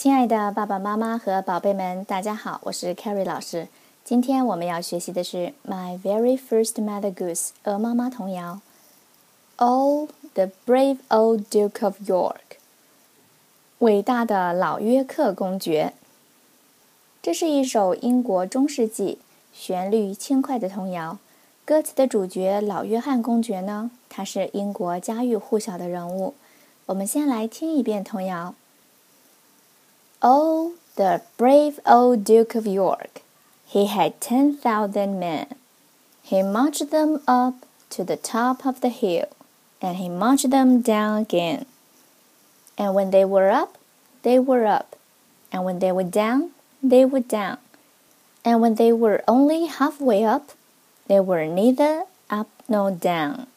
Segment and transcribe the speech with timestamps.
[0.00, 3.68] 亲爱的爸爸妈妈和宝贝们，大家好，我是 Carrie 老师。
[4.02, 5.36] 今天我们要学习的是
[5.68, 8.62] 《My Very First Mother Goose》鹅妈妈童谣。
[9.56, 12.56] Oh, the brave old Duke of York！
[13.80, 15.92] 伟大的老约克公爵。
[17.20, 19.18] 这是一首英国中世纪
[19.52, 21.18] 旋律轻快的童谣。
[21.66, 26.32] 歌词的主角老约翰公爵呢，他是英国家喻户晓的人物。
[26.86, 28.54] 我们先来听一遍童谣。
[30.21, 33.21] Oh, the brave old Duke of York!
[33.65, 35.47] He had ten thousand men.
[36.23, 37.53] He marched them up
[37.91, 39.27] to the top of the hill,
[39.81, 41.65] and he marched them down again.
[42.77, 43.77] And when they were up,
[44.23, 44.95] they were up,
[45.51, 46.51] and when they were down,
[46.81, 47.57] they were down.
[48.43, 50.51] And when they were only halfway up,
[51.07, 53.47] they were neither up nor down.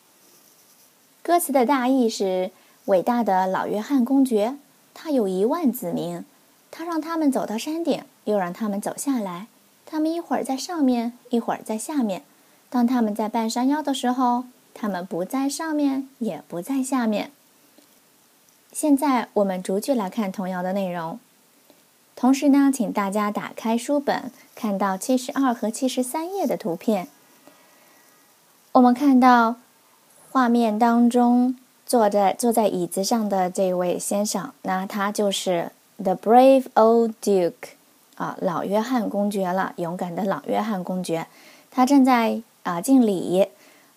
[1.23, 2.51] 歌词的大意是。
[2.89, 4.57] 伟大的老约翰公爵，
[4.95, 6.25] 他有一万子民，
[6.76, 9.46] 他让他们走到山顶，又让他们走下来。
[9.86, 12.24] 他们一会儿在上面，一会儿在下面。
[12.72, 17.32] 当他们在半山腰的时候，他们不在上面，也不在下面。
[18.72, 21.20] 现在我们逐句来看童谣的内容。
[22.16, 27.08] 同时呢，请大家打开书本，看到七十二和七十三页的图片。
[28.72, 29.58] 我们看到
[30.32, 31.56] 画面当中。
[31.86, 37.76] 坐在坐在椅子上的这位先生，那他就是 The Brave Old Duke，
[38.16, 41.28] 啊，老约翰公爵了，勇敢的老约翰公爵。
[41.72, 43.48] 他正在啊敬礼，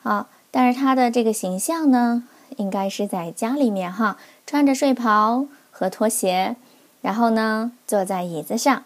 [0.03, 2.25] 啊，但是他的这个形象呢，
[2.56, 4.16] 应该是在家里面哈，
[4.47, 6.56] 穿着睡袍和拖鞋，
[7.03, 8.84] 然后呢坐在椅子上，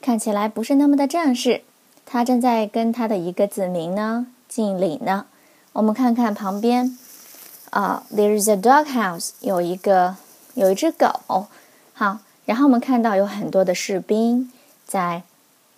[0.00, 1.62] 看起来不是那么的正式。
[2.06, 5.26] 他正在跟他的一个子民呢敬礼呢。
[5.72, 6.98] 我们看看旁边。
[7.70, 10.14] 啊，there is a dog house，有一个
[10.54, 11.48] 有一只狗，
[11.92, 14.52] 好，然后我们看到有很多的士兵
[14.84, 15.22] 在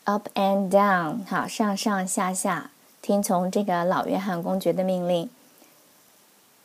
[0.04, 5.30] up and down，好，上上下下听从这个老约翰公爵的命令。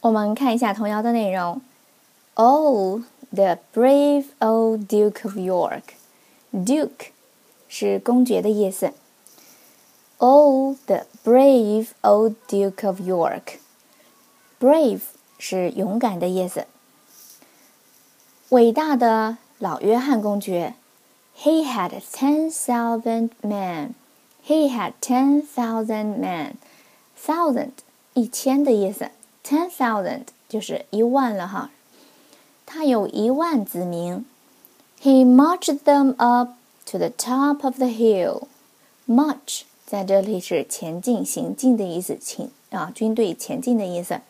[0.01, 1.61] 我们看一下童谣的内容。
[2.33, 3.01] Oh,
[3.31, 5.83] the brave old Duke of York.
[6.51, 7.09] Duke
[7.69, 8.93] 是公爵的意思。
[10.17, 13.59] Oh, the brave old Duke of York.
[14.59, 15.01] Brave
[15.37, 16.65] 是勇敢的意思。
[18.49, 20.73] 伟大的老约翰公爵
[21.37, 23.89] ，He had ten thousand men.
[24.43, 26.53] He had ten thousand men.
[27.23, 27.69] Thousand
[28.15, 29.11] 一千的意思
[29.45, 31.69] ，ten thousand 就是一万了哈。
[32.65, 34.25] 他有一万子民。
[34.99, 36.53] He marched them up
[36.87, 38.47] to the top of the hill.
[39.07, 44.21] March 在这里是前进、行进的意思，请啊，军队前进的意思。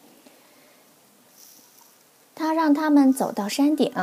[2.36, 3.94] 他让他们走到山顶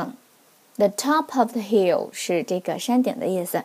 [0.78, 3.64] ，the top of the hill 是这个山顶的意思，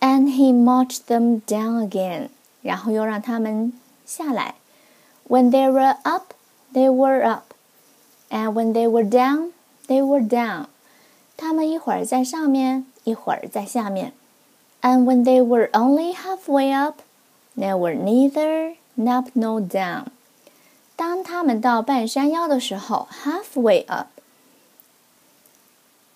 [0.00, 2.28] and he marched them down again，
[2.62, 3.72] 然后又让他们
[4.04, 4.54] 下来。
[5.28, 6.34] When they were up,
[6.74, 7.54] they were up,
[8.30, 9.50] and when they were down,
[9.86, 10.66] they were down。
[11.36, 14.12] 他们一会儿在上面，一会儿在下面。
[14.82, 17.00] And when they were only halfway up,
[17.56, 18.74] they were neither
[19.06, 20.06] up nor down。
[20.96, 23.86] 当他们到半山腰的时候，halfway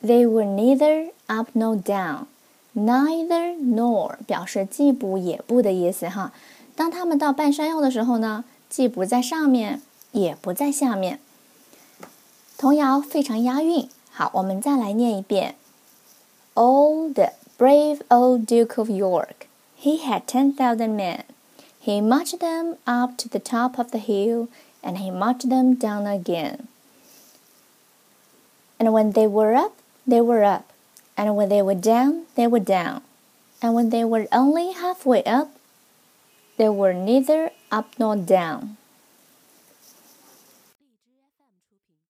[0.02, 6.32] up，they were neither up nor down。neither nor 表示既不也不的意思哈。
[6.74, 9.80] 当他们到半山腰的时候呢，既不在上面，
[10.12, 11.18] 也不在下面。
[12.58, 13.88] 童谣非常押韵。
[14.10, 15.56] 好，我们再来念一遍。
[16.54, 19.46] Oh, the brave old Duke of York!
[19.78, 21.20] He had ten thousand men.
[21.82, 24.48] He marched them up to the top of the hill
[24.82, 26.60] and he marched them down again.
[28.78, 29.72] And when they were up,
[30.05, 30.71] they were up,
[31.17, 33.01] and when they were down, they were down,
[33.61, 35.49] and when they were only halfway up,
[36.57, 38.77] they were neither up nor down.